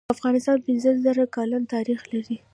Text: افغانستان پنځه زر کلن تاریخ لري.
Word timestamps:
افغانستان 0.15 0.57
پنځه 0.65 0.91
زر 1.03 1.17
کلن 1.35 1.63
تاریخ 1.73 1.99
لري. 2.11 2.37